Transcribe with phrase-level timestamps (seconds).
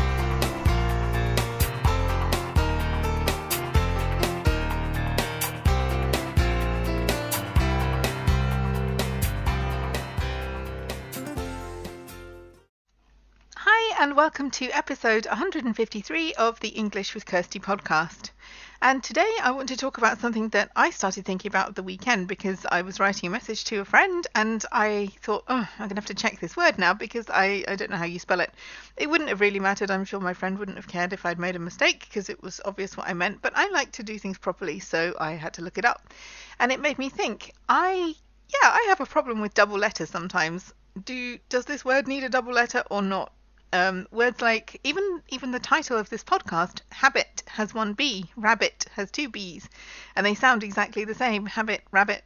[13.99, 18.29] And welcome to episode 153 of the English with Kirsty podcast.
[18.83, 22.29] And today I want to talk about something that I started thinking about the weekend
[22.29, 25.89] because I was writing a message to a friend and I thought, oh, I'm going
[25.91, 28.41] to have to check this word now because I, I don't know how you spell
[28.41, 28.51] it.
[28.99, 29.91] It wouldn't have really mattered.
[29.91, 32.61] I'm sure my friend wouldn't have cared if I'd made a mistake because it was
[32.67, 33.41] obvious what I meant.
[33.41, 36.13] But I like to do things properly, so I had to look it up.
[36.61, 38.15] And it made me think, I,
[38.51, 40.75] yeah, I have a problem with double letters sometimes.
[41.03, 43.33] Do does this word need a double letter or not?
[43.77, 48.87] Um, words like even even the title of this podcast, habit has one B, rabbit
[48.95, 49.69] has two B's,
[50.15, 51.45] and they sound exactly the same.
[51.45, 52.25] Habit, rabbit,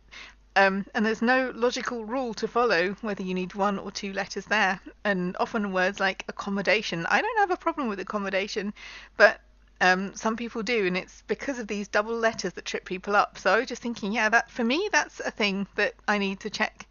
[0.55, 4.45] um, and there's no logical rule to follow whether you need one or two letters
[4.45, 4.79] there.
[5.05, 8.73] And often words like accommodation, I don't have a problem with accommodation,
[9.17, 9.41] but
[9.81, 13.39] um, some people do, and it's because of these double letters that trip people up.
[13.39, 16.39] So I was just thinking, yeah, that for me, that's a thing that I need
[16.41, 16.87] to check.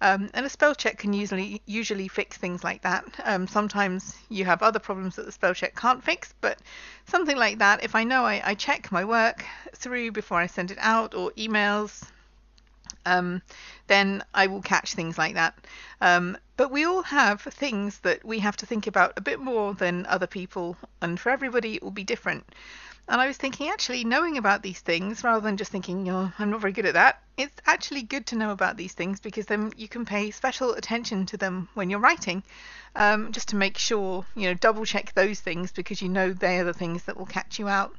[0.00, 3.04] Um, and a spell check can usually usually fix things like that.
[3.24, 6.58] Um, sometimes you have other problems that the spell check can't fix, but
[7.06, 10.70] something like that, if I know I, I check my work through before I send
[10.70, 12.04] it out or emails,
[13.06, 13.42] um,
[13.86, 15.54] then I will catch things like that.
[16.00, 19.74] Um, but we all have things that we have to think about a bit more
[19.74, 22.44] than other people, and for everybody it will be different.
[23.06, 26.50] And I was thinking, actually, knowing about these things rather than just thinking, oh, I'm
[26.50, 29.72] not very good at that, it's actually good to know about these things because then
[29.76, 32.42] you can pay special attention to them when you're writing,
[32.96, 36.58] um, just to make sure, you know, double check those things because you know they
[36.58, 37.94] are the things that will catch you out.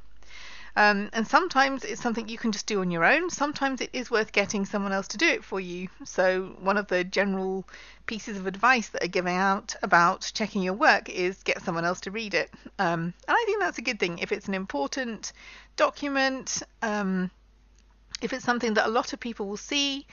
[0.76, 3.30] Um, and sometimes it's something you can just do on your own.
[3.30, 5.88] Sometimes it is worth getting someone else to do it for you.
[6.04, 7.66] So, one of the general
[8.04, 12.00] pieces of advice that are given out about checking your work is get someone else
[12.02, 12.50] to read it.
[12.78, 14.18] Um, and I think that's a good thing.
[14.18, 15.32] If it's an important
[15.76, 17.30] document, um,
[18.20, 20.06] if it's something that a lot of people will see,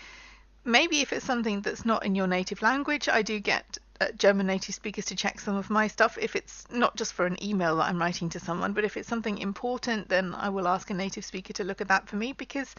[0.64, 3.78] maybe if it's something that's not in your native language, I do get
[4.12, 6.18] German native speakers to check some of my stuff.
[6.22, 9.08] If it's not just for an email that I'm writing to someone, but if it's
[9.08, 12.34] something important, then I will ask a native speaker to look at that for me
[12.34, 12.76] because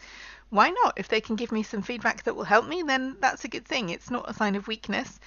[0.49, 0.93] why not?
[0.97, 3.65] If they can give me some feedback that will help me, then that's a good
[3.65, 3.89] thing.
[3.89, 5.19] It's not a sign of weakness.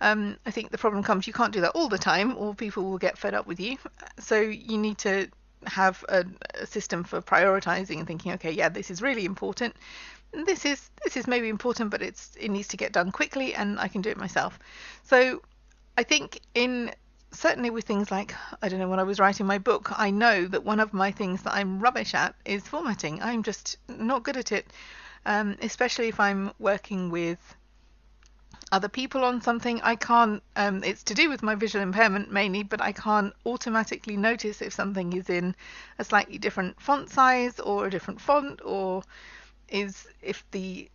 [0.00, 2.84] Um, I think the problem comes you can't do that all the time, or people
[2.84, 3.78] will get fed up with you.
[4.18, 5.28] So you need to
[5.66, 6.24] have a,
[6.54, 9.74] a system for prioritizing and thinking, okay, yeah, this is really important
[10.32, 13.78] this is this is maybe important but it's it needs to get done quickly and
[13.78, 14.58] I can do it myself.
[15.04, 15.42] So
[15.96, 16.92] I think in
[17.32, 20.46] certainly with things like I don't know when I was writing my book I know
[20.46, 23.22] that one of my things that I'm rubbish at is formatting.
[23.22, 24.66] I'm just not good at it.
[25.24, 27.38] Um, especially if I'm working with
[28.72, 32.62] other people on something I can't um, it's to do with my visual impairment mainly
[32.62, 35.54] but I can't automatically notice if something is in
[35.98, 39.04] a slightly different font size or a different font or
[39.68, 40.88] is if the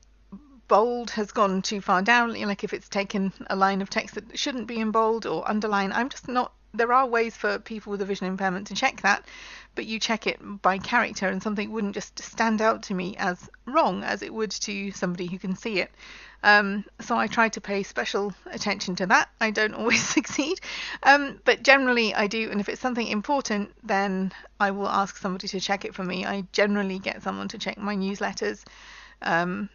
[0.67, 4.37] bold has gone too far down, like if it's taken a line of text that
[4.37, 5.91] shouldn't be in bold or underline.
[5.91, 6.53] I'm just not.
[6.73, 9.25] There are ways for people with a vision impairment to check that,
[9.73, 13.49] but you check it by character, and something wouldn't just stand out to me as
[13.65, 15.91] wrong as it would to somebody who can see it.
[16.43, 19.29] Um, so I try to pay special attention to that.
[19.41, 20.59] I don't always succeed,
[21.03, 22.49] um, but generally I do.
[22.51, 26.25] And if it's something important, then I will ask somebody to check it for me.
[26.25, 28.63] I generally get someone to check my newsletters.
[29.21, 29.69] Um,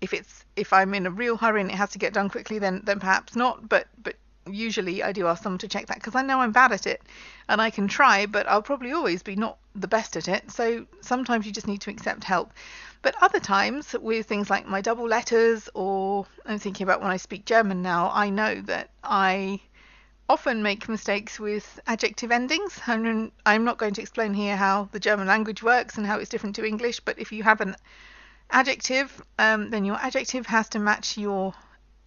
[0.00, 2.58] if it's if I'm in a real hurry and it has to get done quickly,
[2.58, 3.68] then then perhaps not.
[3.68, 4.16] But but
[4.46, 7.02] usually I do ask someone to check that because I know I'm bad at it,
[7.48, 10.50] and I can try, but I'll probably always be not the best at it.
[10.50, 12.52] So sometimes you just need to accept help.
[13.02, 17.16] But other times, with things like my double letters, or I'm thinking about when I
[17.16, 19.60] speak German now, I know that I
[20.28, 22.80] often make mistakes with adjective endings.
[22.86, 26.30] I'm, I'm not going to explain here how the German language works and how it's
[26.30, 27.74] different to English, but if you have an
[28.50, 31.54] adjective, um, then your adjective has to match your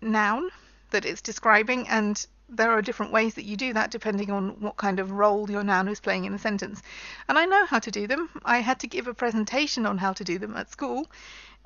[0.01, 0.49] noun
[0.91, 4.77] that it's describing, and there are different ways that you do that depending on what
[4.77, 6.81] kind of role your noun is playing in a sentence.
[7.27, 8.29] And I know how to do them.
[8.43, 11.07] I had to give a presentation on how to do them at school,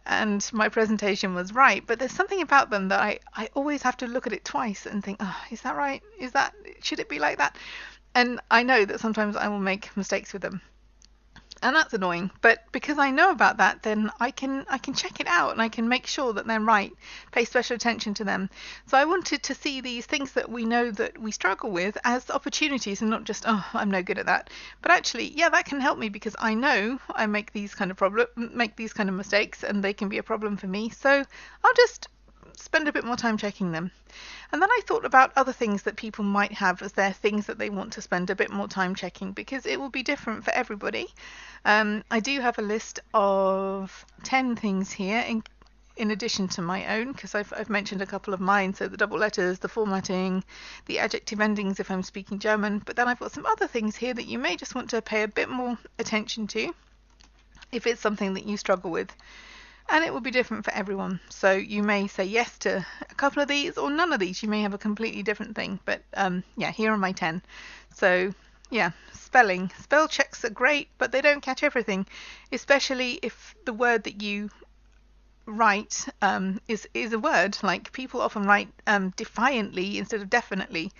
[0.05, 1.85] and my presentation was right.
[1.85, 4.85] But there's something about them that I, I always have to look at it twice
[4.85, 6.01] and think, oh, is that right?
[6.19, 7.55] Is that should it be like that?
[8.15, 10.61] And I know that sometimes I will make mistakes with them.
[11.61, 15.19] And that's annoying but because i know about that then i can i can check
[15.19, 16.93] it out and i can make sure that they're right
[17.31, 18.49] pay special attention to them.
[18.87, 22.29] So i wanted to see these things that we know that we struggle with as
[22.29, 24.49] opportunities and not just oh i'm no good at that.
[24.81, 27.97] But actually yeah that can help me because i know i make these kind of
[27.97, 30.89] problem make these kind of mistakes and they can be a problem for me.
[30.89, 31.09] So
[31.63, 32.07] i'll just
[32.59, 33.91] spend a bit more time checking them.
[34.51, 37.57] And then I thought about other things that people might have as their things that
[37.57, 40.51] they want to spend a bit more time checking because it will be different for
[40.51, 41.07] everybody.
[41.65, 45.43] Um, I do have a list of 10 things here in,
[45.95, 48.97] in addition to my own because I've, I've mentioned a couple of mine so the
[48.97, 50.43] double letters, the formatting,
[50.85, 52.79] the adjective endings if I'm speaking German.
[52.79, 55.23] But then I've got some other things here that you may just want to pay
[55.23, 56.73] a bit more attention to
[57.71, 59.15] if it's something that you struggle with
[59.91, 61.19] and it will be different for everyone.
[61.29, 64.43] So you may say yes to a couple of these or none of these.
[64.43, 65.79] You may have a completely different thing.
[65.85, 67.41] But um, yeah, here are my 10.
[67.93, 68.33] So
[68.69, 69.71] yeah, spelling.
[69.79, 72.05] Spell checks are great, but they don't catch everything,
[72.51, 74.49] especially if the word that you
[75.45, 77.57] write um, is is a word.
[77.63, 80.91] Like people often write um, defiantly instead of definitely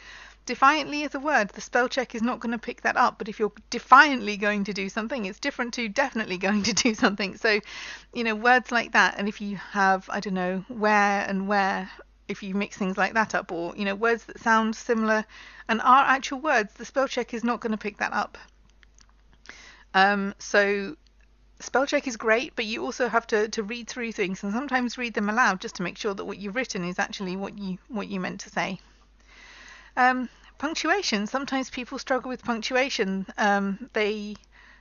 [0.50, 1.50] defiantly is a word.
[1.50, 3.20] The spell check is not going to pick that up.
[3.20, 6.96] But if you're defiantly going to do something, it's different to definitely going to do
[6.96, 7.38] something.
[7.38, 7.60] So,
[8.16, 9.20] you know, words like that.
[9.20, 11.92] And if you have, I don't know, where and where,
[12.28, 15.24] if you mix things like that up, or, you know, words that sound similar
[15.68, 18.40] and are actual words, the spell check is not going to pick that up.
[19.94, 20.98] Um, so
[21.60, 24.98] spell check is great, but you also have to, to read through things and sometimes
[24.98, 27.78] read them aloud just to make sure that what you've written is actually what you
[27.88, 28.80] what you meant to say.
[29.96, 31.26] Um, punctuation.
[31.26, 33.26] Sometimes people struggle with punctuation.
[33.38, 34.36] Um, they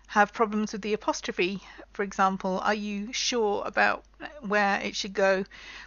[0.08, 2.60] have problems with the apostrophe, for example.
[2.64, 4.04] Are you sure about
[4.40, 5.44] where it should go?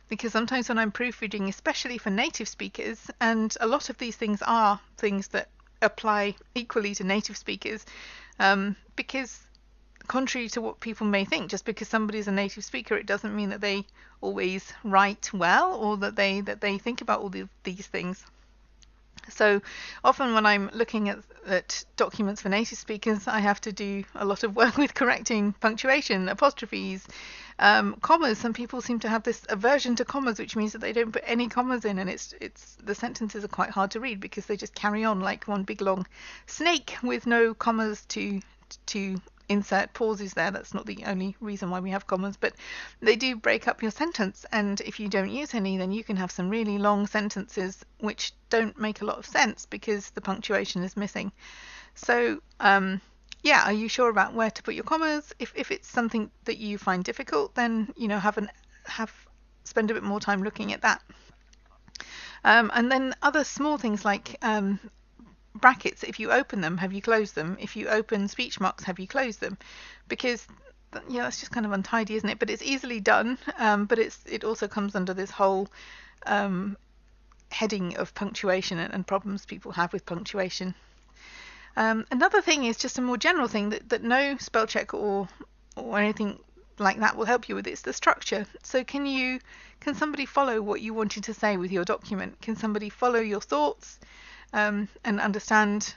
[0.07, 4.41] Because sometimes when I'm proofreading, especially for native speakers, and a lot of these things
[4.47, 5.49] are things that
[5.81, 7.85] apply equally to native speakers,
[8.39, 9.39] um, because
[10.07, 13.49] contrary to what people may think, just because somebody's a native speaker, it doesn't mean
[13.49, 13.85] that they
[14.21, 18.23] always write well or that they that they think about all the, these things.
[19.29, 19.61] So
[20.03, 24.25] often when I'm looking at, at, documents for native speakers, I have to do a
[24.25, 27.07] lot of work with correcting punctuation, apostrophes,
[27.59, 28.37] um, commas.
[28.37, 31.23] Some people seem to have this aversion to commas, which means that they don't put
[31.25, 34.57] any commas in, and it's it's the sentences are quite hard to read because they
[34.57, 36.05] just carry on like one big long
[36.47, 38.41] snake with no commas to
[38.87, 39.21] to
[39.51, 40.49] insert pauses there.
[40.49, 42.53] That's not the only reason why we have commas, but
[43.01, 44.45] they do break up your sentence.
[44.51, 48.31] And if you don't use any, then you can have some really long sentences which
[48.49, 51.31] don't make a lot of sense because the punctuation is missing.
[51.95, 53.01] So, um,
[53.43, 55.33] yeah, are you sure about where to put your commas?
[55.37, 58.49] If if it's something that you find difficult, then you know have an
[58.85, 59.11] have
[59.63, 61.01] spend a bit more time looking at that.
[62.43, 64.79] Um, and then other small things like um,
[65.55, 67.57] brackets, if you open them, have you closed them?
[67.59, 69.57] If you open speech marks, have you closed them?
[70.07, 70.47] Because
[71.09, 72.39] yeah, that's just kind of untidy, isn't it?
[72.39, 73.37] But it's easily done.
[73.57, 75.69] Um, but it's it also comes under this whole
[76.25, 76.77] um,
[77.49, 80.73] heading of punctuation and, and, problems people have with punctuation.
[81.75, 85.27] Um, another thing is just a more general thing that, that no spell check or
[85.75, 86.39] or anything
[86.77, 87.67] like that will help you with.
[87.67, 88.45] It's the structure.
[88.63, 89.39] So can you
[89.79, 92.41] can somebody follow what you wanted to say with your document?
[92.41, 93.99] Can somebody follow your thoughts?
[94.53, 95.95] Um, and understand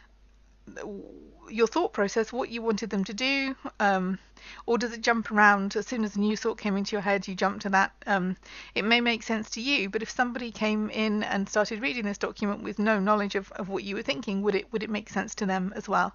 [1.50, 4.18] your thought process, what you wanted them to do, um,
[4.66, 7.28] or does it jump around as soon as a new thought came into your head,
[7.28, 7.92] you jump to that?
[8.06, 8.36] Um,
[8.74, 12.18] it may make sense to you, but if somebody came in and started reading this
[12.18, 15.08] document with no knowledge of, of what you were thinking, would it would it make
[15.10, 16.14] sense to them as well?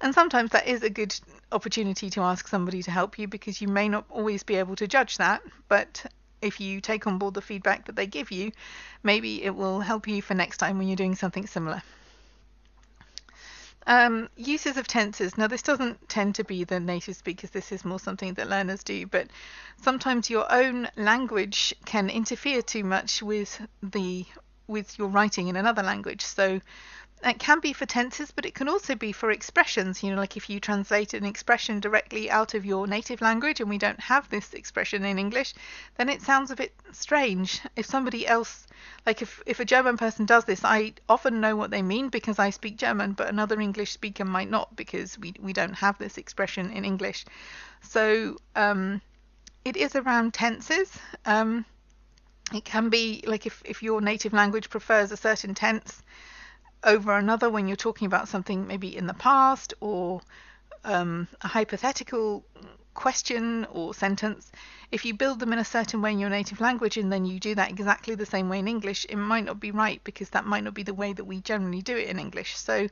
[0.00, 1.18] And sometimes that is a good
[1.52, 4.86] opportunity to ask somebody to help you because you may not always be able to
[4.86, 6.04] judge that, but
[6.46, 8.52] if you take on board the feedback that they give you,
[9.02, 11.82] maybe it will help you for next time when you're doing something similar.
[13.88, 15.38] Um, uses of tenses.
[15.38, 18.82] Now, this doesn't tend to be the native speakers, this is more something that learners
[18.82, 19.28] do, but
[19.80, 24.26] sometimes your own language can interfere too much with the
[24.68, 26.22] with your writing in another language.
[26.22, 26.60] So
[27.30, 30.02] it can be for tenses, but it can also be for expressions.
[30.02, 33.68] You know, like if you translate an expression directly out of your native language and
[33.68, 35.54] we don't have this expression in English,
[35.96, 37.60] then it sounds a bit strange.
[37.74, 38.66] If somebody else,
[39.04, 42.38] like if, if a German person does this, I often know what they mean because
[42.38, 46.18] I speak German, but another English speaker might not because we, we don't have this
[46.18, 47.24] expression in English.
[47.82, 49.00] So um,
[49.64, 50.96] it is around tenses.
[51.24, 51.64] Um,
[52.54, 56.02] it can be like if, if your native language prefers a certain tense
[56.86, 60.22] over another when you're talking about something maybe in the past or
[60.84, 62.44] um, a hypothetical
[62.94, 64.50] question or sentence.
[64.90, 67.38] If you build them in a certain way in your native language and then you
[67.38, 70.46] do that exactly the same way in English, it might not be right because that
[70.46, 72.56] might not be the way that we generally do it in English.
[72.56, 72.88] So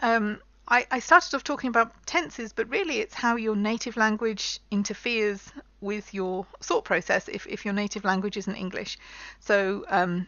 [0.00, 4.60] um, I, I started off talking about tenses, but really it's how your native language
[4.70, 8.98] interferes with your thought process if, if your native language isn't English.
[9.40, 10.26] So um,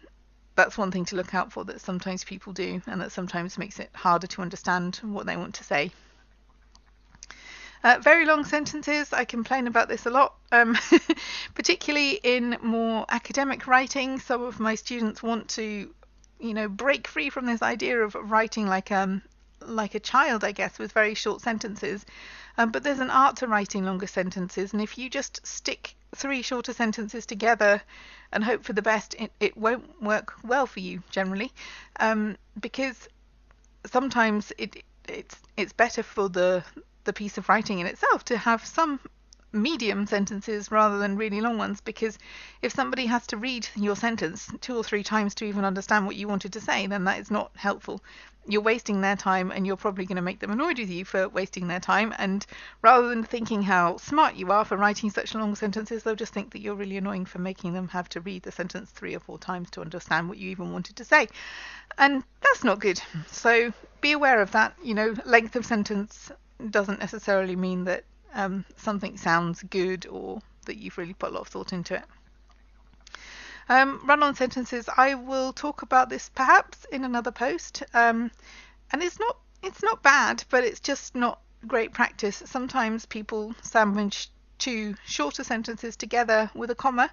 [0.60, 3.78] that's one thing to look out for that sometimes people do, and that sometimes makes
[3.78, 5.90] it harder to understand what they want to say.
[7.82, 10.76] Uh, very long sentences, I complain about this a lot, um,
[11.54, 14.18] particularly in more academic writing.
[14.18, 15.88] Some of my students want to,
[16.38, 19.22] you know, break free from this idea of writing like um
[19.62, 22.04] like a child, I guess, with very short sentences.
[22.58, 26.42] Um, but there's an art to writing longer sentences, and if you just stick three
[26.42, 27.82] shorter sentences together
[28.32, 31.52] and hope for the best, it, it won't work well for you generally,
[31.98, 33.08] um, because
[33.86, 36.64] sometimes it it's it's better for the
[37.04, 39.00] the piece of writing in itself to have some
[39.52, 42.18] medium sentences rather than really long ones because
[42.62, 46.16] if somebody has to read your sentence two or three times to even understand what
[46.16, 48.00] you wanted to say then that is not helpful.
[48.46, 51.28] You're wasting their time and you're probably going to make them annoyed with you for
[51.28, 52.46] wasting their time and
[52.80, 56.52] rather than thinking how smart you are for writing such long sentences they'll just think
[56.52, 59.38] that you're really annoying for making them have to read the sentence three or four
[59.38, 61.28] times to understand what you even wanted to say.
[61.98, 63.00] And that's not good.
[63.26, 64.74] So be aware of that.
[64.82, 66.30] You know length of sentence
[66.70, 71.42] doesn't necessarily mean that um, something sounds good or that you've really put a lot
[71.42, 72.04] of thought into it.
[73.68, 74.88] Um, run-on sentences.
[74.96, 78.30] I will talk about this perhaps in another post, um,
[78.92, 82.42] and it's not it's not bad, but it's just not great practice.
[82.46, 87.10] Sometimes people sandwich two shorter sentences together with a comma,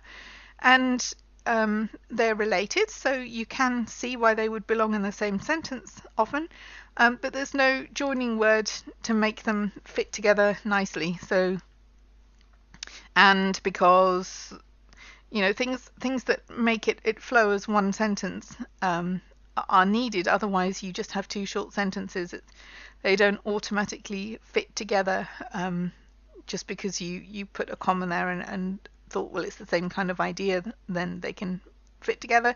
[0.59, 1.13] and
[1.45, 6.01] um, they're related, so you can see why they would belong in the same sentence
[6.17, 6.49] often
[6.97, 8.69] um, but there's no joining word
[9.03, 11.17] to make them fit together nicely.
[11.27, 11.57] So,
[13.15, 14.53] and because
[15.29, 19.21] you know things things that make it it flow as one sentence um,
[19.69, 20.27] are needed.
[20.27, 22.33] Otherwise, you just have two short sentences.
[22.33, 22.43] It,
[23.03, 25.91] they don't automatically fit together um,
[26.47, 29.89] just because you you put a comma there and, and thought well it's the same
[29.89, 30.63] kind of idea.
[30.89, 31.61] Then they can
[32.01, 32.55] fit together.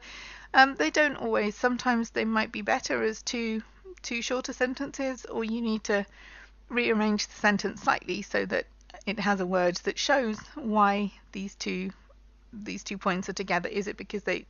[0.56, 1.56] Um, they don't always.
[1.56, 3.62] Sometimes they might be better as two
[4.02, 6.06] two shorter sentences, or you need to
[6.70, 8.66] rearrange the sentence slightly so that
[9.06, 11.92] it has a word that shows why these two
[12.54, 13.70] these two points are together.
[13.70, 14.46] Is it because they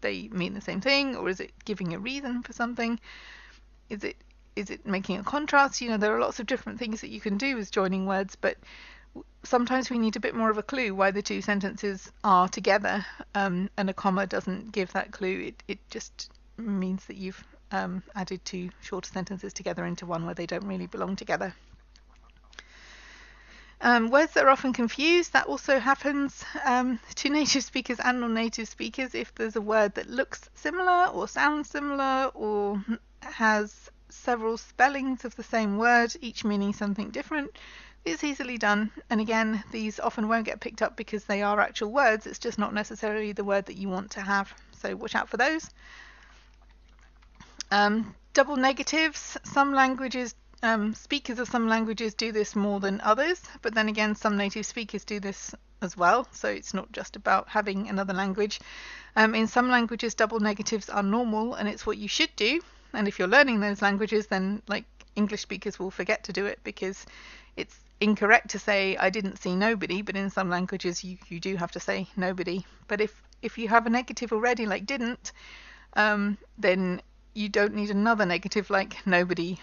[0.00, 2.98] they mean the same thing, or is it giving a reason for something?
[3.88, 4.16] Is it
[4.56, 5.80] is it making a contrast?
[5.80, 8.36] You know, there are lots of different things that you can do with joining words,
[8.36, 8.56] but
[9.42, 13.04] sometimes we need a bit more of a clue why the two sentences are together,
[13.34, 15.46] um, and a comma doesn't give that clue.
[15.48, 20.34] It it just means that you've um, added two shorter sentences together into one where
[20.34, 21.54] they don't really belong together.
[23.80, 28.68] Um, words that are often confused, that also happens um, to native speakers and non-native
[28.68, 32.82] speakers if there's a word that looks similar or sounds similar or
[33.20, 37.50] has several spellings of the same word, each meaning something different.
[38.04, 41.90] It's easily done, and again, these often won't get picked up because they are actual
[41.90, 45.28] words, it's just not necessarily the word that you want to have, so watch out
[45.28, 45.70] for those.
[47.74, 49.36] Um, double negatives.
[49.42, 54.14] Some languages, um, speakers of some languages do this more than others, but then again,
[54.14, 56.28] some native speakers do this as well.
[56.30, 58.60] So it's not just about having another language.
[59.16, 62.60] Um, in some languages, double negatives are normal, and it's what you should do.
[62.92, 64.84] And if you're learning those languages, then like
[65.16, 67.04] English speakers will forget to do it because
[67.56, 71.56] it's incorrect to say I didn't see nobody, but in some languages you, you do
[71.56, 72.64] have to say nobody.
[72.86, 75.32] But if if you have a negative already, like didn't,
[75.94, 77.02] um, then
[77.34, 79.58] you don't need another negative like nobody.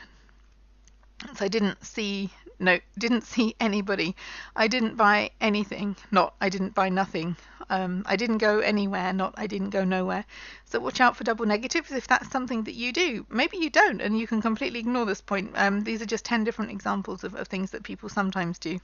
[1.35, 4.15] So I didn't see no didn't see anybody.
[4.55, 7.35] I didn't buy anything, not I didn't buy nothing.
[7.69, 10.25] Um, I didn't go anywhere, not I didn't go nowhere.
[10.65, 13.25] So watch out for double negatives if that's something that you do.
[13.29, 15.51] Maybe you don't, and you can completely ignore this point.
[15.55, 18.79] Um, these are just 10 different examples of, of things that people sometimes do.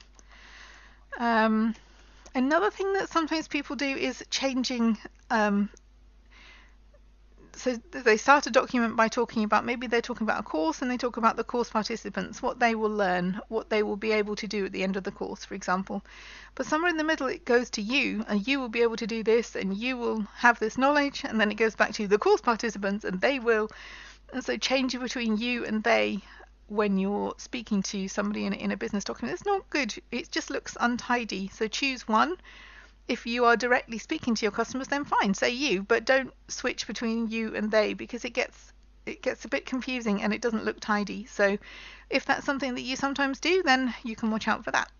[1.18, 1.74] Um,
[2.34, 4.96] another thing that sometimes people do is changing
[5.30, 5.68] um,
[7.58, 10.90] so they start a document by talking about maybe they're talking about a course and
[10.90, 14.36] they talk about the course participants, what they will learn, what they will be able
[14.36, 16.04] to do at the end of the course, for example.
[16.54, 19.06] But somewhere in the middle it goes to you, and you will be able to
[19.06, 22.18] do this, and you will have this knowledge, and then it goes back to the
[22.18, 23.68] course participants, and they will.
[24.32, 26.22] And so changing between you and they
[26.68, 29.94] when you're speaking to somebody in, in a business document, it's not good.
[30.12, 31.48] It just looks untidy.
[31.48, 32.36] So choose one
[33.08, 36.86] if you are directly speaking to your customers, then fine, say you, but don't switch
[36.86, 38.72] between you and they because it gets
[39.06, 41.24] it gets a bit confusing and it doesn't look tidy.
[41.24, 41.56] So
[42.10, 44.90] if that's something that you sometimes do, then you can watch out for that.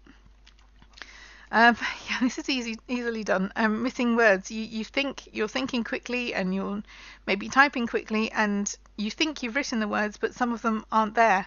[1.50, 1.76] Um,
[2.08, 3.52] yeah, this is easy, easily done.
[3.54, 4.50] Um, missing words.
[4.50, 6.82] You, you think you're thinking quickly and you're
[7.26, 11.14] maybe typing quickly and you think you've written the words, but some of them aren't
[11.14, 11.46] there.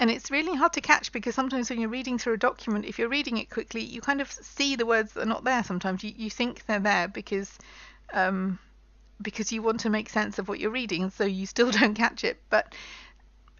[0.00, 2.98] And it's really hard to catch because sometimes when you're reading through a document, if
[2.98, 5.62] you're reading it quickly, you kind of see the words that are not there.
[5.62, 7.58] Sometimes you, you think they're there because
[8.12, 8.58] um,
[9.22, 12.24] because you want to make sense of what you're reading, so you still don't catch
[12.24, 12.40] it.
[12.50, 12.74] But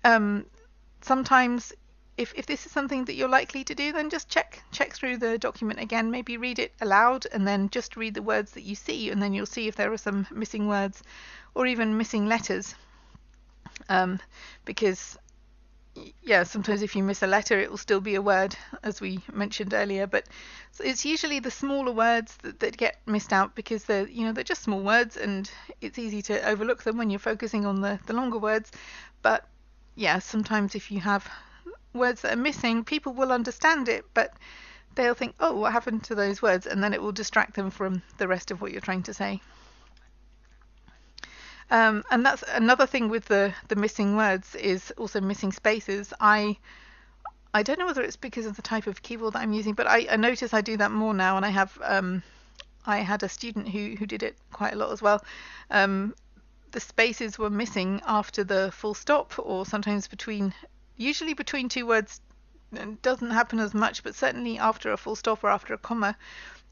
[0.04, 0.46] um,
[1.02, 1.72] sometimes
[2.16, 5.18] if, if this is something that you're likely to do, then just check check through
[5.18, 6.10] the document again.
[6.10, 9.34] Maybe read it aloud and then just read the words that you see, and then
[9.34, 11.02] you'll see if there are some missing words
[11.54, 12.74] or even missing letters.
[13.88, 14.20] Um,
[14.64, 15.18] because
[16.22, 19.20] yeah, sometimes if you miss a letter, it will still be a word, as we
[19.32, 20.06] mentioned earlier.
[20.06, 20.26] But
[20.80, 24.44] it's usually the smaller words that, that get missed out because they're you know they're
[24.44, 28.12] just small words, and it's easy to overlook them when you're focusing on the the
[28.12, 28.72] longer words.
[29.22, 29.46] But
[29.94, 31.30] yeah, sometimes if you have
[31.92, 34.34] words that are missing, people will understand it, but
[34.96, 36.66] they'll think, oh, what happened to those words?
[36.66, 39.40] And then it will distract them from the rest of what you're trying to say.
[41.70, 46.12] Um, and that's another thing with the, the missing words is also missing spaces.
[46.20, 46.58] I
[47.56, 49.86] I don't know whether it's because of the type of keyboard that I'm using, but
[49.86, 52.22] I, I notice I do that more now, and I have um,
[52.84, 55.24] I had a student who who did it quite a lot as well.
[55.70, 56.14] Um,
[56.72, 60.52] the spaces were missing after the full stop, or sometimes between
[60.96, 62.20] usually between two words
[62.72, 66.16] it doesn't happen as much, but certainly after a full stop or after a comma,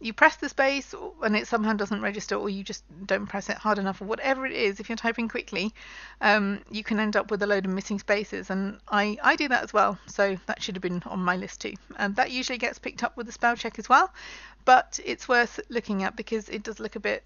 [0.00, 3.56] you press the space and it somehow doesn't register, or you just don't press it
[3.56, 4.80] hard enough, or whatever it is.
[4.80, 5.72] If you're typing quickly,
[6.20, 9.48] um, you can end up with a load of missing spaces, and I, I do
[9.48, 9.98] that as well.
[10.06, 11.74] So that should have been on my list too.
[11.96, 14.12] And that usually gets picked up with the spell check as well,
[14.64, 17.24] but it's worth looking at because it does look a bit.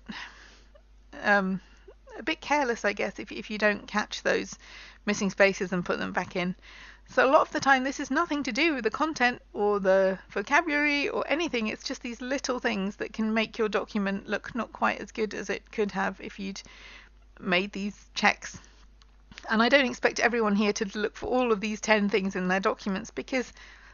[1.23, 1.61] Um,
[2.19, 4.57] a bit careless, I guess, if if you don't catch those
[5.05, 6.55] missing spaces and put them back in.
[7.09, 9.81] So a lot of the time, this is nothing to do with the content or
[9.81, 11.69] the vocabulary or anything.
[11.69, 15.33] It's just these little things that can make your document look not quite as good
[15.33, 16.61] as it could have if you'd
[17.41, 18.59] made these checks.
[19.49, 22.49] And I don't expect everyone here to look for all of these 10 things in
[22.49, 23.53] their documents because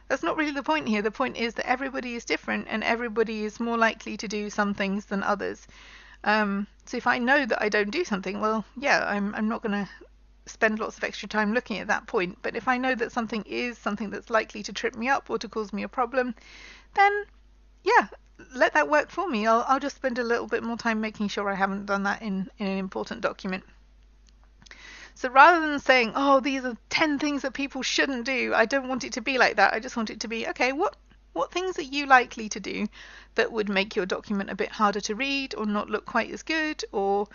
[0.09, 1.03] that's not really the point here.
[1.03, 4.75] The point is that everybody is different and everybody is more likely to do some
[4.75, 5.67] things than others.
[6.25, 9.63] Um, so if I know that I don't do something, well, yeah, I'm I'm not
[9.63, 9.89] going to
[10.47, 12.39] spend lots of extra time looking at that point.
[12.43, 15.39] But if I know that something is something that's likely to trip me up or
[15.39, 16.35] to cause me a problem,
[16.95, 17.25] then
[17.85, 18.09] yeah,
[18.55, 19.47] let that work for me.
[19.47, 22.23] I'll, I'll just spend a little bit more time making sure I haven't done that
[22.23, 23.65] in, in an important document.
[25.15, 28.89] So rather than saying, oh, these are 10 things that people shouldn't do, I don't
[28.89, 29.75] want it to be like that.
[29.75, 30.97] I just want it to be, okay, what,
[31.35, 32.89] what things are you likely to do
[33.35, 36.43] that would make your document a bit harder to read or not look quite as
[36.43, 37.29] good or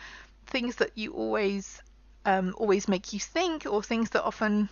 [0.47, 1.81] things that you always
[2.25, 4.69] um, always make you think, or things that often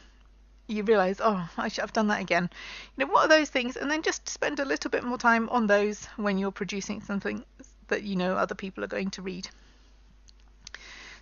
[0.68, 2.50] you realize, oh, I should have done that again.
[2.98, 3.76] You know, what are those things?
[3.78, 7.44] And then just spend a little bit more time on those when you're producing something
[7.88, 9.48] that you know other people are going to read.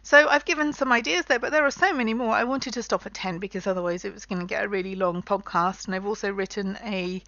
[0.05, 2.33] So I've given some ideas there, but there are so many more.
[2.33, 4.95] I wanted to stop at 10 because otherwise it was going to get a really
[4.95, 5.85] long podcast.
[5.85, 7.23] And I've also written a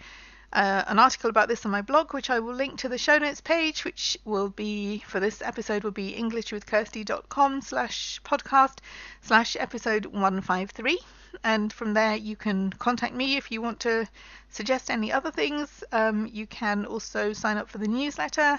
[0.56, 3.18] uh, an article about this on my blog, which I will link to the show
[3.18, 8.78] notes page, which will be for this episode will be englishwithkirsty.com slash podcast
[9.22, 10.98] slash episode 153.
[11.44, 14.08] And from there, you can contact me if you want to
[14.50, 15.84] suggest any other things.
[15.92, 18.58] Um, you can also sign up for the newsletter,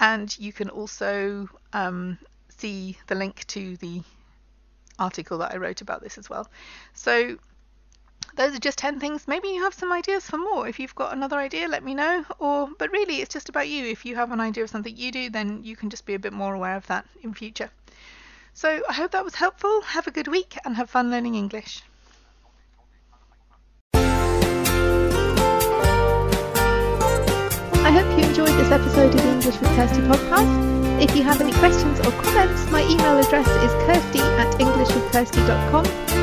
[0.00, 2.18] and you can also um,
[2.56, 4.00] see the link to the
[4.98, 6.48] article that I wrote about this as well.
[6.94, 7.36] So
[8.36, 9.26] those are just 10 things.
[9.26, 10.68] Maybe you have some ideas for more.
[10.68, 12.24] If you've got another idea, let me know.
[12.38, 13.86] Or, but really, it's just about you.
[13.86, 16.18] If you have an idea of something you do, then you can just be a
[16.18, 17.70] bit more aware of that in future.
[18.52, 19.80] So I hope that was helpful.
[19.80, 21.82] Have a good week and have fun learning English.
[27.88, 31.02] I hope you enjoyed this episode of the English with Kirsty podcast.
[31.02, 36.15] If you have any questions or comments, my email address is kirsty at englishwithkirsty.com